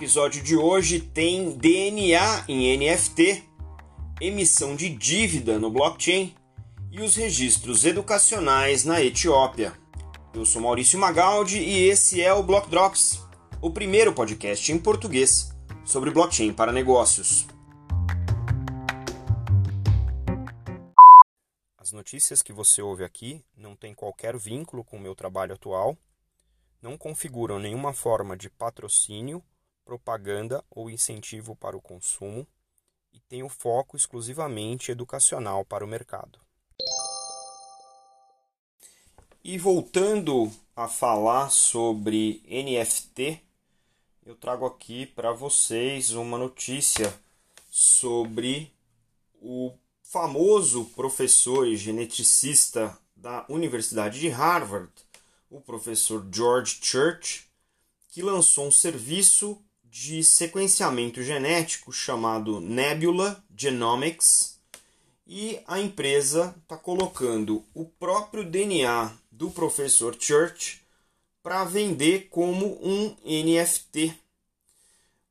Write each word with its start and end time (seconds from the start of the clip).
episódio 0.00 0.42
de 0.42 0.56
hoje 0.56 0.98
tem 0.98 1.58
DNA 1.58 2.46
em 2.48 2.74
NFT, 2.78 3.44
emissão 4.18 4.74
de 4.74 4.88
dívida 4.88 5.58
no 5.58 5.70
blockchain 5.70 6.34
e 6.90 7.02
os 7.02 7.16
registros 7.16 7.84
educacionais 7.84 8.82
na 8.86 9.02
Etiópia. 9.02 9.74
Eu 10.32 10.46
sou 10.46 10.62
Maurício 10.62 10.98
Magaldi 10.98 11.58
e 11.58 11.86
esse 11.86 12.22
é 12.22 12.32
o 12.32 12.42
Block 12.42 12.70
Drops, 12.70 13.20
o 13.60 13.70
primeiro 13.70 14.14
podcast 14.14 14.72
em 14.72 14.78
português 14.78 15.54
sobre 15.84 16.10
blockchain 16.10 16.54
para 16.54 16.72
negócios. 16.72 17.46
As 21.76 21.92
notícias 21.92 22.40
que 22.40 22.54
você 22.54 22.80
ouve 22.80 23.04
aqui 23.04 23.44
não 23.54 23.76
têm 23.76 23.92
qualquer 23.92 24.34
vínculo 24.38 24.82
com 24.82 24.96
o 24.96 25.00
meu 25.00 25.14
trabalho 25.14 25.52
atual, 25.52 25.94
não 26.80 26.96
configuram 26.96 27.58
nenhuma 27.58 27.92
forma 27.92 28.34
de 28.34 28.48
patrocínio 28.48 29.44
propaganda 29.84 30.64
ou 30.70 30.90
incentivo 30.90 31.56
para 31.56 31.76
o 31.76 31.80
consumo 31.80 32.46
e 33.12 33.20
tem 33.20 33.42
o 33.42 33.48
foco 33.48 33.96
exclusivamente 33.96 34.90
educacional 34.90 35.64
para 35.64 35.84
o 35.84 35.88
mercado. 35.88 36.38
E 39.42 39.56
voltando 39.58 40.52
a 40.76 40.86
falar 40.86 41.50
sobre 41.50 42.42
NFT, 42.46 43.42
eu 44.24 44.36
trago 44.36 44.66
aqui 44.66 45.06
para 45.06 45.32
vocês 45.32 46.10
uma 46.10 46.36
notícia 46.36 47.12
sobre 47.70 48.72
o 49.40 49.72
famoso 50.02 50.84
professor 50.96 51.66
e 51.66 51.76
geneticista 51.76 52.98
da 53.16 53.46
Universidade 53.48 54.20
de 54.20 54.28
Harvard, 54.28 54.92
o 55.48 55.60
professor 55.60 56.26
George 56.32 56.78
Church, 56.82 57.46
que 58.08 58.22
lançou 58.22 58.66
um 58.66 58.72
serviço 58.72 59.62
de 59.90 60.22
sequenciamento 60.22 61.20
genético 61.22 61.92
chamado 61.92 62.60
Nebula 62.60 63.42
Genomics 63.56 64.60
e 65.26 65.60
a 65.66 65.80
empresa 65.80 66.54
está 66.62 66.76
colocando 66.76 67.64
o 67.74 67.84
próprio 67.84 68.44
DNA 68.44 69.12
do 69.30 69.50
professor 69.50 70.16
Church 70.18 70.80
para 71.42 71.64
vender 71.64 72.28
como 72.30 72.78
um 72.86 73.16
NFT. 73.24 74.14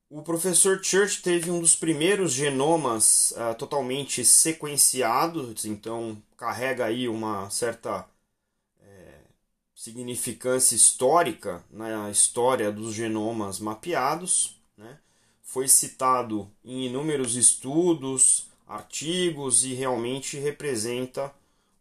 O 0.09 0.21
professor 0.21 0.83
Church 0.83 1.21
teve 1.21 1.51
um 1.51 1.61
dos 1.61 1.75
primeiros 1.75 2.33
genomas 2.33 3.31
uh, 3.31 3.55
totalmente 3.55 4.25
sequenciados, 4.25 5.65
então 5.65 6.21
carrega 6.35 6.85
aí 6.85 7.07
uma 7.07 7.49
certa 7.49 8.05
significância 9.79 10.75
histórica 10.75 11.63
na 11.71 12.11
história 12.11 12.69
dos 12.69 12.93
genomas 12.93 13.61
mapeados. 13.61 14.61
Né? 14.77 14.99
Foi 15.41 15.69
citado 15.69 16.51
em 16.65 16.87
inúmeros 16.87 17.37
estudos, 17.37 18.49
artigos 18.67 19.63
e 19.63 19.73
realmente 19.73 20.37
representa 20.37 21.33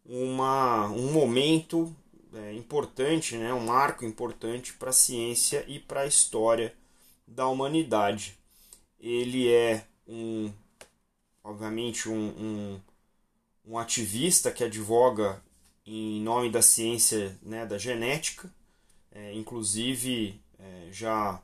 uma, 0.06 0.86
um 0.86 1.10
momento 1.10 1.92
é, 2.34 2.52
importante, 2.52 3.36
né? 3.36 3.52
um 3.52 3.66
marco 3.66 4.04
importante 4.04 4.74
para 4.74 4.90
a 4.90 4.92
ciência 4.92 5.64
e 5.66 5.80
para 5.80 6.02
a 6.02 6.06
história 6.06 6.72
da 7.26 7.48
humanidade. 7.48 8.38
Ele 9.00 9.48
é 9.52 9.84
um, 10.06 10.52
obviamente, 11.42 12.08
um, 12.08 12.28
um, 12.28 12.80
um 13.66 13.76
ativista 13.76 14.52
que 14.52 14.62
advoga 14.62 15.42
em 15.88 16.20
nome 16.20 16.50
da 16.50 16.60
ciência 16.60 17.36
né, 17.42 17.64
da 17.64 17.78
genética, 17.78 18.52
é, 19.10 19.32
inclusive 19.32 20.40
é, 20.58 20.88
já 20.92 21.40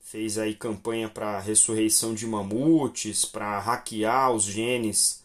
fez 0.00 0.38
aí 0.38 0.54
campanha 0.54 1.08
para 1.08 1.40
ressurreição 1.40 2.14
de 2.14 2.26
mamutes, 2.26 3.24
para 3.24 3.58
hackear 3.58 4.32
os 4.32 4.44
genes 4.44 5.24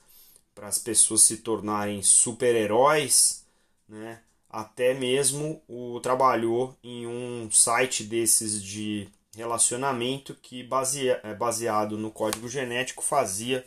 para 0.55 0.67
as 0.67 0.77
pessoas 0.77 1.21
se 1.21 1.37
tornarem 1.37 2.01
super-heróis, 2.01 3.45
né? 3.87 4.21
até 4.49 4.93
mesmo 4.93 5.61
o 5.67 5.99
trabalhou 5.99 6.77
em 6.83 7.07
um 7.07 7.49
site 7.51 8.03
desses 8.03 8.61
de 8.61 9.09
relacionamento 9.35 10.35
que 10.35 10.63
basea, 10.63 11.19
é, 11.23 11.33
baseado 11.33 11.97
no 11.97 12.11
código 12.11 12.47
genético 12.47 13.03
fazia 13.03 13.65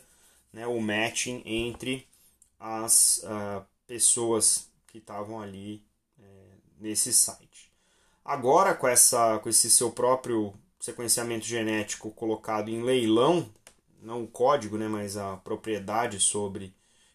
né, 0.51 0.65
o 0.65 0.79
matching 0.79 1.41
entre 1.45 2.07
as 2.59 3.21
uh, 3.23 3.65
pessoas 3.85 4.66
que 4.97 4.99
estavam 4.99 5.39
ali 5.39 5.83
é, 6.19 6.23
nesse 6.79 7.13
site. 7.13 7.71
Agora, 8.25 8.73
com, 8.73 8.87
essa, 8.87 9.37
com 9.39 9.47
esse 9.47 9.69
seu 9.69 9.91
próprio 9.91 10.53
sequenciamento 10.79 11.45
genético 11.45 12.11
colocado 12.11 12.69
em 12.69 12.81
leilão, 12.81 13.47
não 14.01 14.23
o 14.23 14.27
código, 14.27 14.77
né, 14.77 14.87
mas 14.87 15.15
a 15.15 15.37
propriedade 15.37 16.19
sobre 16.19 16.73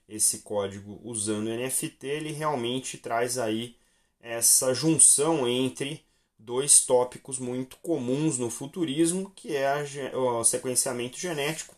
esse 0.08 0.40
código 0.40 1.00
usando 1.02 1.50
NFT, 1.50 2.06
ele 2.06 2.32
realmente 2.32 2.98
traz 2.98 3.36
aí 3.36 3.76
essa 4.20 4.72
junção 4.72 5.48
entre 5.48 6.04
dois 6.38 6.84
tópicos 6.84 7.38
muito 7.38 7.76
comuns 7.78 8.38
no 8.38 8.50
futurismo, 8.50 9.30
que 9.34 9.56
é 9.56 10.14
o 10.14 10.44
sequenciamento 10.44 11.18
genético 11.18 11.74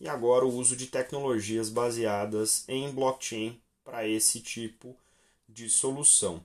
e 0.00 0.08
agora 0.08 0.44
o 0.44 0.54
uso 0.54 0.76
de 0.76 0.86
tecnologias 0.86 1.70
baseadas 1.70 2.64
em 2.68 2.90
blockchain 2.90 3.58
para 3.84 4.06
esse 4.06 4.40
tipo 4.40 4.96
de 5.56 5.70
solução. 5.70 6.44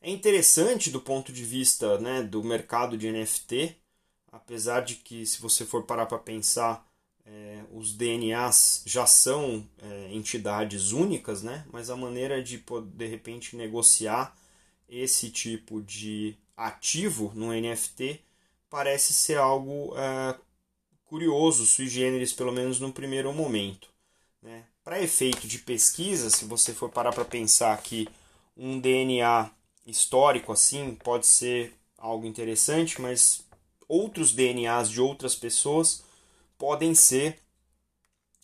É 0.00 0.08
interessante 0.08 0.90
do 0.90 1.00
ponto 1.00 1.32
de 1.32 1.44
vista 1.44 1.98
né, 1.98 2.22
do 2.22 2.44
mercado 2.44 2.96
de 2.96 3.10
NFT, 3.10 3.74
apesar 4.30 4.80
de 4.82 4.94
que, 4.94 5.26
se 5.26 5.40
você 5.40 5.64
for 5.66 5.82
parar 5.82 6.06
para 6.06 6.18
pensar, 6.18 6.88
é, 7.26 7.64
os 7.72 7.92
DNAs 7.92 8.84
já 8.86 9.06
são 9.06 9.68
é, 9.82 10.08
entidades 10.12 10.92
únicas, 10.92 11.42
né? 11.42 11.66
mas 11.72 11.90
a 11.90 11.96
maneira 11.96 12.40
de, 12.40 12.62
de 12.92 13.06
repente, 13.06 13.56
negociar 13.56 14.36
esse 14.88 15.28
tipo 15.30 15.82
de 15.82 16.36
ativo 16.56 17.32
no 17.34 17.52
NFT 17.52 18.20
parece 18.70 19.12
ser 19.12 19.38
algo 19.38 19.94
é, 19.98 20.38
curioso, 21.06 21.66
sui 21.66 21.88
generis, 21.88 22.32
pelo 22.32 22.52
menos 22.52 22.78
no 22.78 22.92
primeiro 22.92 23.32
momento. 23.32 23.88
Né? 24.40 24.64
Para 24.84 25.02
efeito 25.02 25.48
de 25.48 25.58
pesquisa, 25.58 26.28
se 26.28 26.44
você 26.44 26.74
for 26.74 26.90
parar 26.90 27.10
para 27.10 27.24
pensar 27.24 27.74
que 27.80 28.06
um 28.54 28.78
DNA 28.78 29.50
histórico 29.86 30.52
assim 30.52 30.94
pode 30.94 31.26
ser 31.26 31.74
algo 31.96 32.26
interessante, 32.26 33.00
mas 33.00 33.42
outros 33.88 34.32
DNAs 34.32 34.90
de 34.90 35.00
outras 35.00 35.34
pessoas 35.34 36.04
podem 36.58 36.94
ser 36.94 37.38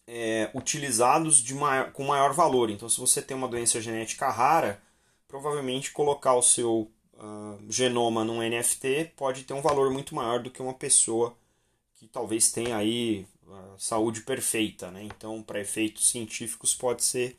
é, 0.07 0.51
utilizados 0.55 1.43
de 1.43 1.55
maior, 1.55 1.93
com 1.93 2.05
maior 2.05 2.33
valor. 2.33 2.71
Então, 2.71 2.89
se 2.89 2.99
você 2.99 3.21
tem 3.21 3.37
uma 3.37 3.47
doença 3.47 3.79
genética 3.79 4.31
rara, 4.31 4.83
provavelmente 5.29 5.93
colocar 5.93 6.35
o 6.35 6.43
seu 6.43 6.91
uh, 7.15 7.59
genoma 7.69 8.25
num 8.25 8.41
NFT 8.43 9.13
pode 9.15 9.45
ter 9.45 9.53
um 9.53 9.61
valor 9.61 9.91
muito 9.91 10.15
maior 10.15 10.43
do 10.43 10.51
que 10.51 10.63
uma 10.63 10.75
pessoa 10.75 11.37
que 11.95 12.09
talvez 12.09 12.51
tenha 12.51 12.79
aí 12.79 13.27
saúde 13.79 14.23
perfeita, 14.23 14.91
né? 14.91 15.03
Então, 15.05 15.43
para 15.43 15.61
efeitos 15.61 16.09
científicos 16.09 16.75
pode 16.75 17.05
ser 17.05 17.37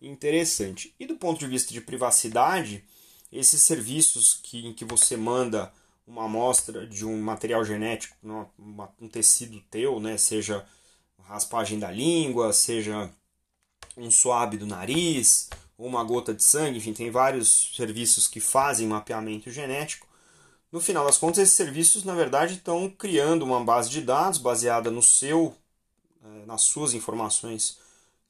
interessante. 0.00 0.94
E 0.98 1.06
do 1.06 1.16
ponto 1.16 1.38
de 1.38 1.46
vista 1.46 1.72
de 1.72 1.80
privacidade, 1.80 2.84
esses 3.32 3.62
serviços 3.62 4.34
que, 4.42 4.66
em 4.66 4.72
que 4.72 4.84
você 4.84 5.16
manda 5.16 5.72
uma 6.06 6.24
amostra 6.24 6.86
de 6.86 7.04
um 7.04 7.20
material 7.20 7.64
genético, 7.64 8.16
uma, 8.22 8.90
um 9.00 9.08
tecido 9.08 9.60
teu, 9.70 9.98
né? 10.00 10.16
Seja 10.16 10.66
raspagem 11.22 11.78
da 11.78 11.90
língua, 11.90 12.52
seja 12.52 13.10
um 13.96 14.10
suave 14.10 14.56
do 14.56 14.66
nariz, 14.66 15.48
uma 15.78 16.04
gota 16.04 16.34
de 16.34 16.42
sangue, 16.42 16.78
enfim, 16.78 16.92
tem 16.92 17.10
vários 17.10 17.72
serviços 17.74 18.28
que 18.28 18.40
fazem 18.40 18.86
mapeamento 18.86 19.50
genético. 19.50 20.06
No 20.70 20.80
final 20.80 21.04
das 21.06 21.18
contas, 21.18 21.38
esses 21.38 21.54
serviços, 21.54 22.04
na 22.04 22.14
verdade, 22.14 22.54
estão 22.54 22.90
criando 22.90 23.44
uma 23.44 23.64
base 23.64 23.90
de 23.90 24.00
dados 24.00 24.38
baseada 24.38 24.90
no 24.90 25.02
seu, 25.02 25.56
nas 26.46 26.62
suas 26.62 26.94
informações 26.94 27.78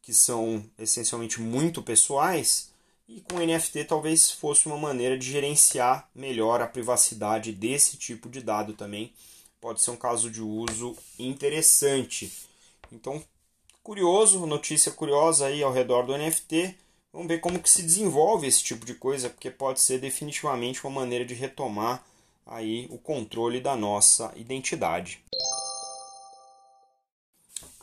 que 0.03 0.13
são 0.13 0.65
essencialmente 0.79 1.41
muito 1.41 1.83
pessoais, 1.83 2.73
e 3.09 3.21
com 3.21 3.39
NFT 3.39 3.85
talvez 3.85 4.31
fosse 4.31 4.67
uma 4.67 4.79
maneira 4.79 5.19
de 5.19 5.31
gerenciar 5.31 6.09
melhor 6.15 6.61
a 6.63 6.67
privacidade 6.67 7.53
desse 7.53 7.97
tipo 7.97 8.29
de 8.29 8.41
dado 8.41 8.73
também. 8.73 9.13
Pode 9.61 9.83
ser 9.83 9.91
um 9.91 9.97
caso 9.97 10.31
de 10.31 10.43
uso 10.43 10.97
interessante. 11.19 12.33
Então, 12.93 13.23
curioso, 13.83 14.47
notícia 14.47 14.93
curiosa 14.93 15.47
aí 15.47 15.63
ao 15.63 15.73
redor 15.73 16.07
do 16.07 16.17
NFT. 16.17 16.77
Vamos 17.13 17.29
ver 17.29 17.41
como 17.41 17.59
que 17.59 17.71
se 17.71 17.83
desenvolve 17.83 18.47
esse 18.47 18.63
tipo 18.63 18.85
de 18.85 18.95
coisa, 18.95 19.31
porque 19.31 19.51
pode 19.51 19.81
ser 19.81 19.99
definitivamente 20.01 20.85
uma 20.85 21.01
maneira 21.01 21.25
de 21.25 21.35
retomar 21.35 22.05
aí 22.47 22.87
o 22.91 22.99
controle 22.99 23.61
da 23.61 23.77
nossa 23.77 24.33
identidade. 24.37 25.24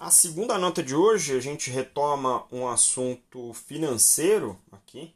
A 0.01 0.09
segunda 0.09 0.57
nota 0.57 0.81
de 0.81 0.95
hoje 0.95 1.37
a 1.37 1.39
gente 1.39 1.69
retoma 1.69 2.43
um 2.51 2.67
assunto 2.67 3.53
financeiro 3.53 4.57
aqui, 4.71 5.13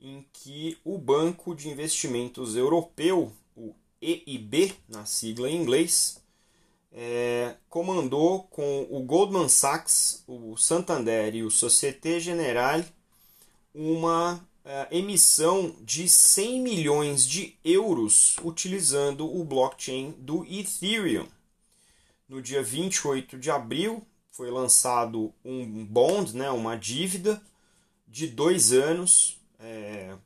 em 0.00 0.24
que 0.32 0.78
o 0.82 0.96
Banco 0.96 1.54
de 1.54 1.68
Investimentos 1.68 2.56
Europeu, 2.56 3.30
o 3.54 3.74
EIB, 4.00 4.74
na 4.88 5.04
sigla 5.04 5.50
em 5.50 5.60
inglês, 5.60 6.22
é, 6.90 7.54
comandou 7.68 8.44
com 8.44 8.86
o 8.88 9.02
Goldman 9.02 9.50
Sachs, 9.50 10.24
o 10.26 10.56
Santander 10.56 11.34
e 11.34 11.42
o 11.42 11.50
Societe 11.50 12.18
Generale 12.18 12.86
uma 13.74 14.42
é, 14.64 14.88
emissão 14.90 15.76
de 15.82 16.08
100 16.08 16.60
milhões 16.62 17.28
de 17.28 17.58
euros 17.62 18.36
utilizando 18.42 19.30
o 19.30 19.44
blockchain 19.44 20.12
do 20.12 20.46
Ethereum. 20.46 21.28
No 22.32 22.40
dia 22.40 22.62
28 22.62 23.36
de 23.36 23.50
abril 23.50 24.06
foi 24.30 24.50
lançado 24.50 25.34
um 25.44 25.84
bond, 25.84 26.34
né, 26.34 26.48
uma 26.48 26.76
dívida 26.76 27.42
de 28.08 28.26
dois 28.26 28.72
anos 28.72 29.36
é, 29.60 30.16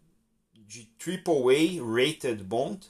de 0.54 0.88
AAA 1.04 1.84
rated 1.84 2.44
bond 2.44 2.86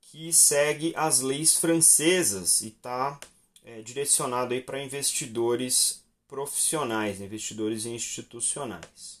que 0.00 0.32
segue 0.32 0.94
as 0.96 1.20
leis 1.20 1.56
francesas 1.56 2.62
e 2.62 2.68
está 2.68 3.20
é, 3.62 3.82
direcionado 3.82 4.58
para 4.62 4.82
investidores 4.82 6.02
profissionais, 6.26 7.20
investidores 7.20 7.84
institucionais. 7.84 9.20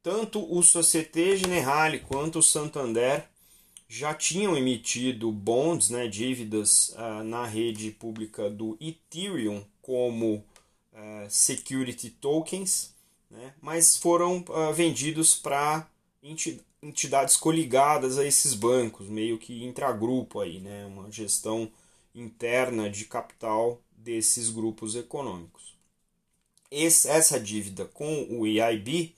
Tanto 0.00 0.40
o 0.56 0.62
Societe 0.62 1.38
Generale 1.38 1.98
quanto 1.98 2.38
o 2.38 2.42
Santander 2.42 3.28
já 3.94 4.12
tinham 4.12 4.56
emitido 4.56 5.30
bonds, 5.30 5.88
né, 5.88 6.08
dívidas 6.08 6.88
uh, 6.90 7.22
na 7.22 7.46
rede 7.46 7.92
pública 7.92 8.50
do 8.50 8.76
Ethereum 8.80 9.64
como 9.80 10.44
uh, 10.92 11.30
security 11.30 12.10
tokens, 12.10 12.92
né, 13.30 13.54
mas 13.62 13.96
foram 13.96 14.44
uh, 14.48 14.72
vendidos 14.74 15.36
para 15.36 15.88
entidades 16.82 17.36
coligadas 17.36 18.18
a 18.18 18.24
esses 18.24 18.52
bancos, 18.52 19.08
meio 19.08 19.38
que 19.38 19.62
intragrupo 19.62 20.40
aí, 20.40 20.58
né? 20.58 20.84
uma 20.86 21.10
gestão 21.12 21.70
interna 22.14 22.90
de 22.90 23.04
capital 23.04 23.80
desses 23.96 24.50
grupos 24.50 24.96
econômicos. 24.96 25.74
Esse, 26.70 27.08
essa 27.08 27.38
dívida 27.38 27.84
com 27.84 28.26
o 28.30 28.46
EIB 28.46 29.14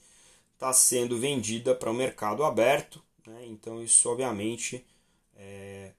está 0.53 0.71
sendo 0.71 1.17
vendida 1.17 1.73
para 1.73 1.89
o 1.89 1.93
mercado 1.93 2.43
aberto, 2.43 3.01
né? 3.27 3.45
então 3.45 3.83
isso 3.83 4.09
obviamente 4.09 4.85
é, 5.35 5.91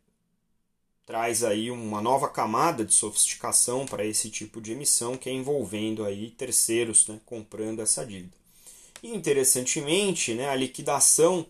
traz 1.06 1.44
aí 1.44 1.70
uma 1.70 2.00
nova 2.00 2.28
camada 2.28 2.84
de 2.84 2.92
sofisticação 2.92 3.86
para 3.86 4.04
esse 4.04 4.30
tipo 4.30 4.60
de 4.60 4.72
emissão 4.72 5.16
que 5.16 5.28
é 5.28 5.32
envolvendo 5.32 6.04
aí 6.04 6.30
terceiros 6.30 7.06
né? 7.06 7.20
comprando 7.24 7.80
essa 7.80 8.04
dívida. 8.04 8.36
E 9.02 9.14
interessantemente, 9.14 10.34
né, 10.34 10.48
a 10.48 10.56
liquidação 10.56 11.46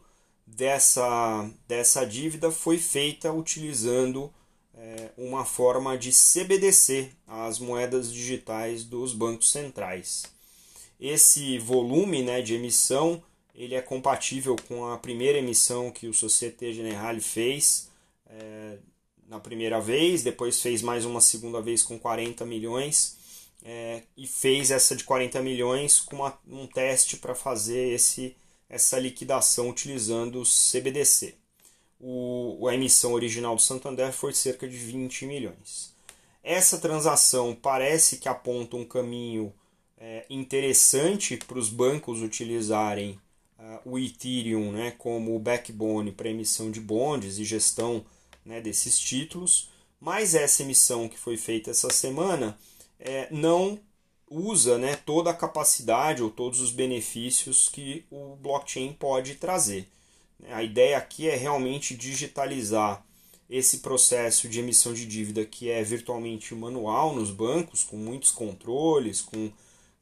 dessa, 0.47 1.49
dessa 1.67 2.05
dívida 2.05 2.51
foi 2.51 2.79
feita 2.79 3.33
utilizando 3.33 4.33
é, 4.75 5.11
uma 5.17 5.45
forma 5.45 5.97
de 5.97 6.13
CBDC, 6.13 7.11
as 7.27 7.59
moedas 7.59 8.13
digitais 8.13 8.85
dos 8.85 9.13
bancos 9.13 9.51
centrais. 9.51 10.25
Esse 11.01 11.59
volume 11.59 12.23
né, 12.23 12.43
de 12.43 12.55
emissão 12.55 13.23
ele 13.59 13.75
é 13.75 13.83
compatível 13.83 14.55
com 14.69 14.87
a 14.87 14.97
primeira 14.97 15.39
emissão 15.39 15.91
que 15.91 16.07
o 16.07 16.15
Societe 16.15 16.73
Generale 16.73 17.21
fez 17.21 17.91
é, 18.25 18.79
na 19.27 19.41
primeira 19.41 19.81
vez, 19.81 20.23
depois 20.23 20.63
fez 20.63 20.81
mais 20.81 21.05
uma 21.05 21.21
segunda 21.21 21.61
vez 21.61 21.83
com 21.83 21.99
40 21.99 22.47
milhões 22.47 23.17
é, 23.65 24.05
e 24.17 24.29
fez 24.29 24.71
essa 24.71 24.95
de 24.95 25.03
40 25.03 25.43
milhões 25.43 25.99
com 25.99 26.17
uma, 26.17 26.39
um 26.47 26.69
teste 26.69 27.17
para 27.17 27.35
fazer 27.35 27.95
esse 27.95 28.37
essa 28.71 28.99
liquidação 28.99 29.71
utilizando 29.71 30.43
o 30.43 30.45
CBDC. 30.45 31.35
O, 31.99 32.69
a 32.69 32.75
emissão 32.75 33.15
original 33.15 33.57
do 33.57 33.63
Santander 33.63 34.13
foi 34.13 34.35
cerca 34.35 34.69
de 34.69 34.77
20 34.77 35.25
milhões. 35.25 35.95
Essa 36.45 36.77
transação 36.77 37.55
parece 37.55 38.19
que 38.19 38.29
aponta 38.29 38.77
um 38.77 38.85
caminho 38.85 39.53
é, 39.97 40.27
interessante 40.29 41.39
para 41.39 41.59
os 41.59 41.71
bancos 41.71 42.21
utilizarem 42.21 43.19
o 43.85 43.99
Ethereum 43.99 44.73
né, 44.73 44.93
como 44.93 45.39
backbone 45.39 46.13
para 46.13 46.29
emissão 46.29 46.71
de 46.71 46.81
bondes 46.81 47.39
e 47.39 47.45
gestão 47.45 48.05
né, 48.45 48.61
desses 48.61 48.99
títulos, 48.99 49.71
mas 50.01 50.35
essa 50.35 50.63
emissão 50.63 51.09
que 51.09 51.19
foi 51.19 51.37
feita 51.37 51.71
essa 51.71 51.91
semana 51.91 52.59
é, 52.99 53.29
não 53.31 53.79
usa 54.31 54.79
né, 54.79 54.97
toda 54.97 55.31
a 55.31 55.35
capacidade 55.35 56.23
ou 56.23 56.31
todos 56.31 56.61
os 56.61 56.71
benefícios 56.71 57.69
que 57.69 58.05
o 58.11 58.37
blockchain 58.37 58.93
pode 58.93 59.35
trazer. 59.37 59.89
A 60.51 60.63
ideia 60.63 60.97
aqui 60.97 61.29
é 61.29 61.35
realmente 61.35 61.97
digitalizar 61.97 63.05
esse 63.49 63.79
processo 63.79 64.49
de 64.49 64.61
emissão 64.61 64.93
de 64.93 65.07
dívida 65.07 65.45
que 65.45 65.71
é 65.71 65.83
virtualmente 65.83 66.55
manual 66.55 67.15
nos 67.15 67.31
bancos, 67.31 67.83
com 67.83 67.97
muitos 67.97 68.31
controles, 68.31 69.23
com 69.23 69.51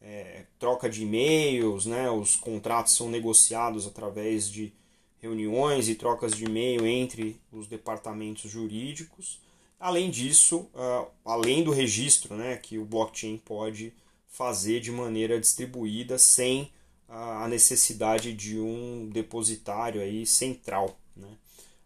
é, 0.01 0.45
troca 0.59 0.89
de 0.89 1.03
e-mails, 1.03 1.87
né, 1.87 2.11
os 2.11 2.37
contratos 2.37 2.95
são 2.95 3.09
negociados 3.09 3.87
através 3.87 4.51
de 4.51 4.73
reuniões 5.19 5.89
e 5.89 5.95
trocas 5.95 6.33
de 6.33 6.45
e-mail 6.45 6.87
entre 6.87 7.41
os 7.51 7.67
departamentos 7.67 8.51
jurídicos. 8.51 9.41
Além 9.79 10.11
disso, 10.11 10.69
uh, 10.75 11.07
além 11.25 11.63
do 11.63 11.71
registro 11.71 12.35
né, 12.35 12.57
que 12.57 12.79
o 12.79 12.85
blockchain 12.85 13.37
pode 13.39 13.93
fazer 14.29 14.81
de 14.81 14.91
maneira 14.91 15.41
distribuída 15.41 16.19
sem 16.19 16.71
a 17.09 17.47
necessidade 17.49 18.33
de 18.33 18.59
um 18.59 19.09
depositário 19.09 20.01
aí 20.01 20.27
central. 20.27 20.99
Né? 21.17 21.29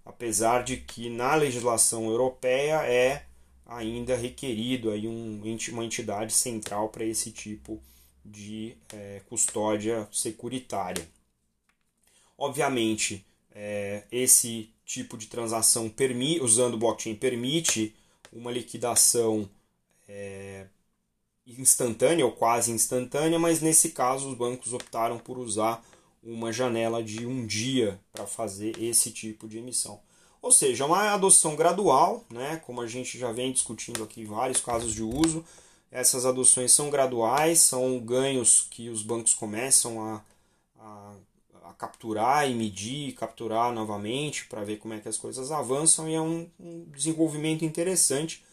Apesar 0.04 0.64
de 0.64 0.78
que 0.78 1.10
na 1.10 1.34
legislação 1.34 2.06
europeia 2.06 2.82
é 2.86 3.26
ainda 3.66 4.16
requerido 4.16 4.90
aí 4.90 5.06
um, 5.06 5.40
uma 5.70 5.84
entidade 5.84 6.32
central 6.32 6.88
para 6.88 7.04
esse 7.04 7.30
tipo 7.30 7.74
de 7.74 7.80
é, 8.92 9.20
custódia 9.28 10.08
securitária. 10.12 11.06
Obviamente, 12.36 13.24
é, 13.52 14.04
esse 14.10 14.70
tipo 14.84 15.16
de 15.16 15.26
transação 15.26 15.88
usando 16.40 16.78
blockchain 16.78 17.14
permite 17.14 17.94
uma 18.32 18.50
liquidação 18.50 19.48
é, 20.08 20.66
instantânea 21.46 22.24
ou 22.24 22.32
quase 22.32 22.70
instantânea, 22.72 23.38
mas 23.38 23.60
nesse 23.60 23.90
caso 23.90 24.28
os 24.30 24.36
bancos 24.36 24.72
optaram 24.72 25.18
por 25.18 25.38
usar 25.38 25.84
uma 26.22 26.52
janela 26.52 27.02
de 27.02 27.26
um 27.26 27.46
dia 27.46 27.98
para 28.12 28.26
fazer 28.26 28.80
esse 28.82 29.10
tipo 29.10 29.48
de 29.48 29.58
emissão. 29.58 30.00
Ou 30.42 30.50
seja, 30.50 30.86
uma 30.86 31.12
adoção 31.12 31.54
gradual, 31.54 32.24
né? 32.30 32.60
como 32.64 32.80
a 32.80 32.86
gente 32.86 33.18
já 33.18 33.30
vem 33.30 33.52
discutindo 33.52 34.02
aqui 34.02 34.24
vários 34.24 34.60
casos 34.60 34.94
de 34.94 35.02
uso. 35.02 35.44
Essas 35.90 36.24
adoções 36.24 36.72
são 36.72 36.88
graduais, 36.88 37.60
são 37.60 37.98
ganhos 37.98 38.66
que 38.70 38.88
os 38.88 39.02
bancos 39.02 39.34
começam 39.34 40.00
a, 40.00 40.24
a, 40.78 41.14
a 41.64 41.72
capturar 41.74 42.48
e 42.48 42.54
medir, 42.54 43.14
capturar 43.14 43.72
novamente 43.72 44.46
para 44.46 44.62
ver 44.62 44.76
como 44.76 44.94
é 44.94 45.00
que 45.00 45.08
as 45.08 45.16
coisas 45.16 45.50
avançam 45.50 46.08
e 46.08 46.14
é 46.14 46.20
um, 46.20 46.48
um 46.60 46.84
desenvolvimento 46.94 47.64
interessante. 47.64 48.44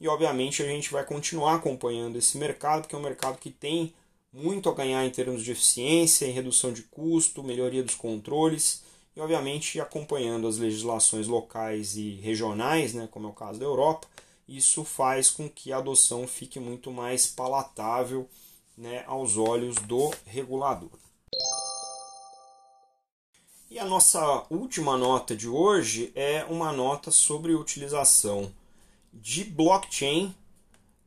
E 0.00 0.06
obviamente 0.06 0.62
a 0.62 0.66
gente 0.66 0.92
vai 0.92 1.04
continuar 1.04 1.56
acompanhando 1.56 2.16
esse 2.16 2.38
mercado, 2.38 2.82
porque 2.82 2.94
é 2.94 2.98
um 2.98 3.02
mercado 3.02 3.38
que 3.38 3.50
tem 3.50 3.92
muito 4.32 4.68
a 4.68 4.74
ganhar 4.74 5.04
em 5.04 5.10
termos 5.10 5.42
de 5.44 5.52
eficiência, 5.52 6.26
em 6.26 6.32
redução 6.32 6.72
de 6.72 6.82
custo, 6.82 7.42
melhoria 7.42 7.82
dos 7.82 7.94
controles 7.94 8.82
e 9.16 9.20
obviamente 9.20 9.80
acompanhando 9.80 10.46
as 10.48 10.58
legislações 10.58 11.28
locais 11.28 11.96
e 11.96 12.16
regionais, 12.16 12.92
né, 12.94 13.08
como 13.10 13.28
é 13.28 13.30
o 13.30 13.32
caso 13.32 13.60
da 13.60 13.64
Europa, 13.64 14.08
isso 14.48 14.84
faz 14.84 15.30
com 15.30 15.48
que 15.48 15.72
a 15.72 15.78
adoção 15.78 16.26
fique 16.26 16.60
muito 16.60 16.90
mais 16.90 17.26
palatável 17.26 18.28
né, 18.76 19.04
aos 19.06 19.36
olhos 19.36 19.76
do 19.76 20.12
regulador. 20.26 20.98
E 23.70 23.78
a 23.78 23.84
nossa 23.84 24.46
última 24.50 24.96
nota 24.96 25.34
de 25.34 25.48
hoje 25.48 26.12
é 26.14 26.44
uma 26.44 26.72
nota 26.72 27.10
sobre 27.10 27.54
utilização 27.54 28.52
de 29.12 29.44
blockchain 29.44 30.34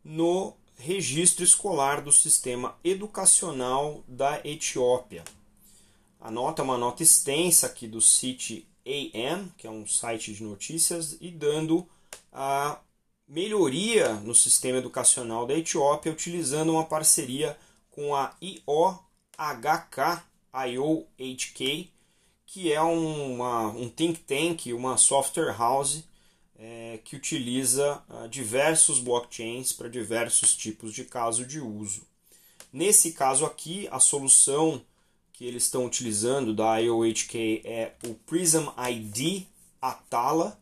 no 0.03 0.53
registro 0.77 1.43
escolar 1.43 2.01
do 2.01 2.11
sistema 2.11 2.75
educacional 2.83 4.03
da 4.07 4.41
Etiópia. 4.45 5.23
A 6.19 6.29
nota 6.29 6.61
é 6.61 6.65
uma 6.65 6.77
nota 6.77 7.03
extensa 7.03 7.67
aqui 7.67 7.87
do 7.87 8.01
City 8.01 8.67
AM, 8.85 9.51
que 9.57 9.67
é 9.67 9.69
um 9.69 9.87
site 9.87 10.33
de 10.33 10.43
notícias, 10.43 11.17
e 11.19 11.29
dando 11.29 11.87
a 12.31 12.79
melhoria 13.27 14.13
no 14.13 14.33
sistema 14.33 14.77
educacional 14.77 15.45
da 15.45 15.53
Etiópia 15.53 16.11
utilizando 16.11 16.71
uma 16.71 16.85
parceria 16.85 17.57
com 17.91 18.15
a 18.15 18.35
IOHK, 18.41 20.23
IOHK, 20.53 21.91
que 22.45 22.71
é 22.71 22.81
uma, 22.81 23.67
um 23.67 23.89
think 23.89 24.19
tank, 24.21 24.71
uma 24.71 24.97
software 24.97 25.55
house 25.57 26.03
é, 26.57 26.99
que 27.03 27.15
utiliza 27.15 28.01
uh, 28.09 28.27
diversos 28.29 28.99
blockchains 28.99 29.71
para 29.71 29.89
diversos 29.89 30.55
tipos 30.55 30.93
de 30.93 31.03
caso 31.03 31.45
de 31.45 31.59
uso. 31.59 32.07
Nesse 32.71 33.11
caso 33.11 33.45
aqui, 33.45 33.87
a 33.91 33.99
solução 33.99 34.81
que 35.33 35.45
eles 35.45 35.63
estão 35.63 35.85
utilizando 35.85 36.53
da 36.53 36.77
IOHK 36.77 37.61
é 37.63 37.93
o 38.05 38.15
Prism 38.15 38.69
ID 38.89 39.45
Atala, 39.81 40.59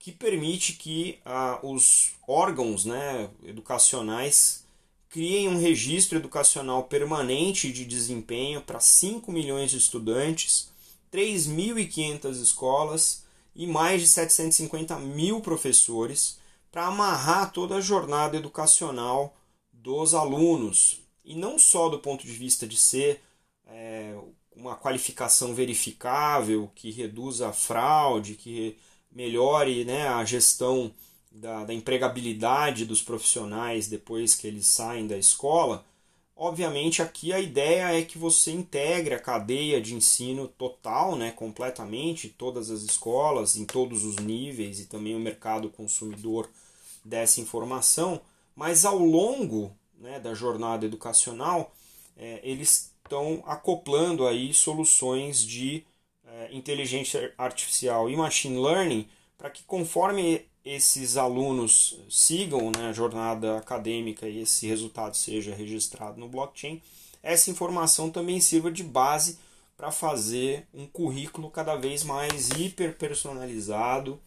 que 0.00 0.10
permite 0.10 0.72
que 0.72 1.18
ah, 1.26 1.60
os 1.62 2.12
órgãos 2.26 2.86
né, 2.86 3.28
educacionais 3.44 4.64
criem 5.10 5.48
um 5.48 5.60
registro 5.60 6.16
educacional 6.16 6.84
permanente 6.84 7.70
de 7.70 7.84
desempenho 7.84 8.62
para 8.62 8.80
5 8.80 9.30
milhões 9.30 9.70
de 9.70 9.76
estudantes, 9.76 10.70
3.500 11.12 12.40
escolas 12.40 13.24
e 13.54 13.66
mais 13.66 14.00
de 14.00 14.08
750 14.08 14.98
mil 15.00 15.42
professores 15.42 16.38
para 16.72 16.86
amarrar 16.86 17.52
toda 17.52 17.76
a 17.76 17.80
jornada 17.80 18.38
educacional 18.38 19.36
dos 19.70 20.14
alunos. 20.14 21.02
E 21.22 21.34
não 21.34 21.58
só 21.58 21.90
do 21.90 21.98
ponto 21.98 22.24
de 22.24 22.32
vista 22.32 22.66
de 22.66 22.78
ser 22.78 23.20
é, 23.66 24.16
uma 24.56 24.76
qualificação 24.76 25.54
verificável, 25.54 26.70
que 26.74 26.90
reduza 26.90 27.48
a 27.48 27.52
fraude, 27.52 28.34
que 28.34 28.78
melhore 29.10 29.84
né, 29.84 30.08
a 30.08 30.24
gestão 30.24 30.92
da, 31.30 31.64
da 31.64 31.74
empregabilidade 31.74 32.84
dos 32.84 33.02
profissionais 33.02 33.88
depois 33.88 34.34
que 34.34 34.46
eles 34.46 34.66
saem 34.66 35.06
da 35.06 35.16
escola, 35.16 35.84
Obviamente 36.42 37.02
aqui 37.02 37.34
a 37.34 37.38
ideia 37.38 38.00
é 38.00 38.02
que 38.02 38.16
você 38.16 38.50
integre 38.50 39.12
a 39.12 39.20
cadeia 39.20 39.78
de 39.78 39.94
ensino 39.94 40.48
total, 40.48 41.14
né, 41.14 41.32
completamente, 41.32 42.30
todas 42.30 42.70
as 42.70 42.80
escolas, 42.80 43.56
em 43.56 43.66
todos 43.66 44.06
os 44.06 44.16
níveis 44.16 44.80
e 44.80 44.86
também 44.86 45.14
o 45.14 45.20
mercado 45.20 45.68
consumidor 45.68 46.48
dessa 47.04 47.42
informação, 47.42 48.22
mas 48.56 48.86
ao 48.86 48.98
longo 48.98 49.70
né, 49.98 50.18
da 50.18 50.32
jornada 50.32 50.86
educacional 50.86 51.74
é, 52.16 52.40
eles 52.42 52.90
estão 53.04 53.42
acoplando 53.44 54.26
aí 54.26 54.54
soluções 54.54 55.44
de 55.44 55.84
inteligência 56.52 57.32
artificial 57.36 58.08
e 58.08 58.16
machine 58.16 58.58
learning 58.58 59.08
para 59.36 59.50
que 59.50 59.62
conforme 59.64 60.44
esses 60.64 61.16
alunos 61.16 61.98
sigam 62.08 62.70
né, 62.70 62.88
a 62.88 62.92
jornada 62.92 63.56
acadêmica 63.56 64.28
e 64.28 64.42
esse 64.42 64.66
resultado 64.66 65.16
seja 65.16 65.54
registrado 65.54 66.20
no 66.20 66.28
blockchain, 66.28 66.82
essa 67.22 67.50
informação 67.50 68.10
também 68.10 68.40
sirva 68.40 68.70
de 68.70 68.82
base 68.82 69.38
para 69.76 69.90
fazer 69.90 70.66
um 70.74 70.86
currículo 70.86 71.50
cada 71.50 71.74
vez 71.76 72.04
mais 72.04 72.50
hiper 72.50 72.96
personalizado 72.96 74.20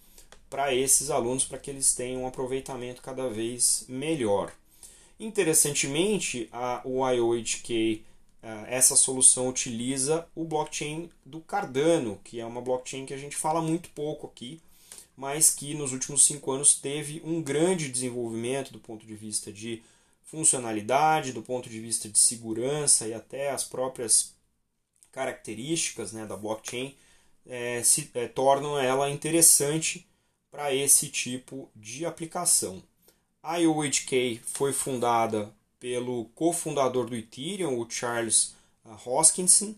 para 0.49 0.73
esses 0.73 1.09
alunos, 1.09 1.45
para 1.45 1.57
que 1.57 1.69
eles 1.69 1.93
tenham 1.93 2.23
um 2.23 2.27
aproveitamento 2.27 3.01
cada 3.01 3.27
vez 3.29 3.85
melhor. 3.87 4.51
Interessantemente, 5.19 6.49
a, 6.51 6.81
o 6.83 7.07
IOHK, 7.07 8.03
essa 8.67 8.95
solução 8.95 9.47
utiliza 9.47 10.27
o 10.35 10.43
blockchain 10.43 11.09
do 11.25 11.39
Cardano, 11.39 12.19
que 12.23 12.39
é 12.39 12.45
uma 12.45 12.61
blockchain 12.61 13.05
que 13.05 13.13
a 13.13 13.17
gente 13.17 13.35
fala 13.35 13.61
muito 13.61 13.89
pouco 13.91 14.27
aqui, 14.27 14.61
mas 15.15 15.49
que 15.49 15.73
nos 15.73 15.93
últimos 15.93 16.25
cinco 16.25 16.51
anos 16.51 16.75
teve 16.75 17.21
um 17.23 17.41
grande 17.41 17.89
desenvolvimento 17.89 18.73
do 18.73 18.79
ponto 18.79 19.05
de 19.05 19.15
vista 19.15 19.51
de 19.51 19.81
funcionalidade, 20.25 21.31
do 21.31 21.41
ponto 21.41 21.69
de 21.69 21.79
vista 21.79 22.09
de 22.09 22.19
segurança 22.19 23.07
e 23.07 23.13
até 23.13 23.51
as 23.51 23.63
próprias 23.63 24.33
características 25.11 26.11
né, 26.11 26.25
da 26.25 26.35
blockchain 26.35 26.95
é, 27.45 27.83
se 27.83 28.09
é, 28.13 28.27
tornam 28.27 28.77
ela 28.79 29.09
interessante 29.09 30.07
para 30.51 30.73
esse 30.73 31.07
tipo 31.07 31.69
de 31.75 32.05
aplicação. 32.05 32.81
A 33.41 33.57
IOHK 33.57 34.41
foi 34.45 34.73
fundada 34.73 35.53
pelo 35.83 36.29
cofundador 36.33 37.07
do 37.07 37.13
Ethereum, 37.13 37.77
o 37.77 37.89
Charles 37.89 38.55
ah, 38.85 38.97
Hoskinson, 39.05 39.75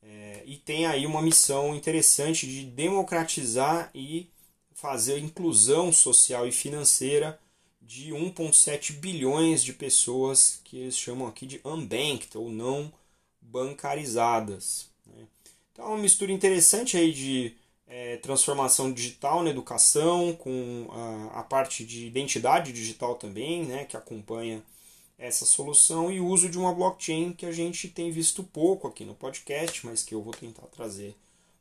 é, 0.00 0.44
e 0.46 0.56
tem 0.56 0.86
aí 0.86 1.04
uma 1.04 1.20
missão 1.20 1.74
interessante 1.74 2.46
de 2.46 2.64
democratizar 2.64 3.90
e 3.92 4.30
fazer 4.72 5.14
a 5.14 5.18
inclusão 5.18 5.92
social 5.92 6.46
e 6.46 6.52
financeira 6.52 7.40
de 7.82 8.12
1,7 8.12 8.92
bilhões 8.92 9.64
de 9.64 9.72
pessoas 9.72 10.60
que 10.62 10.78
eles 10.78 10.96
chamam 10.96 11.26
aqui 11.26 11.44
de 11.44 11.60
unbanked 11.64 12.38
ou 12.38 12.50
não 12.50 12.92
bancarizadas. 13.40 14.88
Né? 15.04 15.26
Então 15.72 15.86
é 15.86 15.88
uma 15.88 15.98
mistura 15.98 16.30
interessante 16.30 16.96
aí 16.96 17.12
de 17.12 17.56
é, 17.84 18.16
transformação 18.18 18.92
digital 18.92 19.42
na 19.42 19.50
educação, 19.50 20.36
com 20.36 20.86
a, 20.92 21.40
a, 21.40 21.42
parte 21.42 21.84
de 21.84 22.06
identidade 22.06 22.72
digital 22.72 23.16
também, 23.16 23.64
né, 23.64 23.84
que 23.86 23.96
acompanha 23.96 24.62
essa 25.18 25.44
solução, 25.44 26.10
e 26.12 26.20
uso 26.20 26.48
de 26.48 26.56
uma 26.56 26.72
blockchain 26.72 27.32
que 27.32 27.44
a 27.44 27.52
gente 27.52 27.88
tem 27.88 28.10
visto 28.10 28.44
pouco 28.44 28.86
aqui 28.86 29.04
no 29.04 29.14
podcast, 29.14 29.84
mas 29.84 30.02
que 30.02 30.14
eu 30.14 30.22
vou 30.22 30.32
tentar 30.32 30.66
trazer 30.68 31.16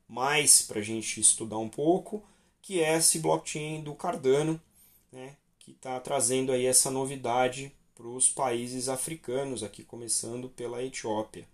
mais 0.08 0.62
para 0.62 0.80
a 0.80 0.84
gente 0.84 1.20
estudar 1.20 1.58
um 1.58 1.68
pouco 1.68 2.24
que 2.62 2.84
é 2.84 2.98
esse 2.98 3.20
blockchain 3.20 3.82
do 3.82 3.96
Cardano, 3.96 4.62
né, 5.10 5.36
que 5.58 5.72
está 5.72 6.00
trazendo 6.02 6.52
aí 6.52 6.66
essa 6.66 6.92
novidade 6.92 7.72
para 7.96 8.06
os 8.06 8.28
países 8.30 8.90
africanos, 8.90 9.64
aqui 9.64 9.84
começando 9.84 10.50
pela 10.50 10.84
Etiópia. 10.84 11.48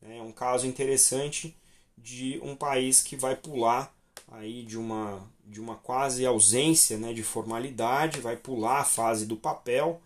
É 0.00 0.22
um 0.22 0.30
caso 0.30 0.68
interessante 0.68 1.56
de 1.98 2.40
um 2.42 2.54
país 2.54 3.02
que 3.02 3.16
vai 3.16 3.34
pular 3.34 3.92
aí 4.30 4.62
de 4.62 4.78
uma, 4.78 5.28
de 5.44 5.60
uma 5.60 5.74
quase 5.74 6.24
ausência 6.24 6.96
né, 6.96 7.12
de 7.12 7.24
formalidade, 7.24 8.20
vai 8.20 8.36
pular 8.36 8.78
a 8.78 8.84
fase 8.84 9.26
do 9.26 9.36
papel 9.36 10.00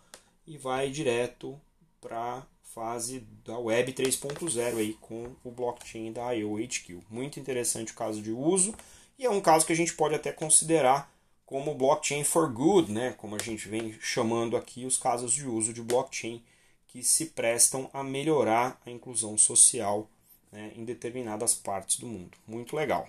e 0.47 0.59
vai 0.59 0.91
direto 0.91 1.61
para 2.01 2.39
a 2.39 2.43
fase 2.63 3.21
da 3.45 3.59
Web 3.59 3.93
3.0 3.93 4.79
aí 4.79 4.95
com 5.01 5.35
o 5.45 5.51
blockchain 5.51 6.13
da 6.13 6.33
IOHQ. 6.33 7.01
Muito 7.09 7.39
interessante 7.39 7.93
o 7.93 7.97
caso 7.97 8.21
de 8.21 8.31
uso 8.31 8.75
e 9.19 9.25
é 9.25 9.31
um 9.31 9.41
caso 9.41 9.65
que 9.65 9.73
a 9.73 9.77
gente 9.77 9.95
pode 9.95 10.15
até 10.15 10.33
considerar 10.33 11.13
como 11.47 11.75
blockchain 11.75 12.25
for 12.25 12.51
good, 12.53 12.91
né? 12.91 13.15
como 13.17 13.37
a 13.37 13.39
gente 13.39 13.69
vem 13.69 13.97
chamando 14.01 14.57
aqui 14.57 14.85
os 14.85 14.99
casos 14.99 15.33
de 15.33 15.47
uso 15.47 15.73
de 15.73 15.83
blockchain 15.83 16.43
que 16.89 17.03
se 17.03 17.27
prestam 17.27 17.89
a 17.93 18.03
melhorar 18.03 18.81
a 18.85 18.91
inclusão 18.91 19.37
social 19.37 20.09
né, 20.51 20.73
em 20.77 20.85
determinadas 20.85 21.55
partes 21.55 21.99
do 21.99 22.07
mundo. 22.07 22.37
Muito 22.47 22.77
legal. 22.77 23.09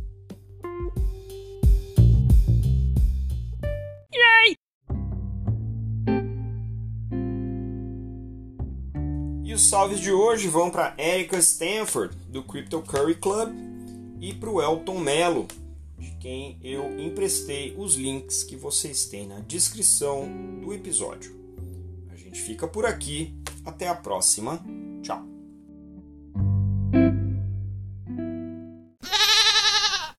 Os 9.61 9.67
salves 9.67 9.99
de 9.99 10.11
hoje 10.11 10.47
vão 10.47 10.71
para 10.71 10.95
Erika 10.97 11.37
Stanford, 11.37 12.17
do 12.27 12.41
Crypto 12.41 12.81
Curry 12.81 13.13
Club, 13.13 13.53
e 14.19 14.33
para 14.33 14.49
o 14.49 14.59
Elton 14.59 14.97
Mello, 14.97 15.47
de 15.99 16.09
quem 16.19 16.57
eu 16.63 16.99
emprestei 16.99 17.75
os 17.77 17.93
links 17.93 18.43
que 18.43 18.55
vocês 18.55 19.05
têm 19.05 19.27
na 19.27 19.39
descrição 19.41 20.27
do 20.59 20.73
episódio. 20.73 21.39
A 22.09 22.15
gente 22.15 22.41
fica 22.41 22.67
por 22.67 22.87
aqui, 22.87 23.35
até 23.63 23.87
a 23.87 23.93
próxima 23.93 24.59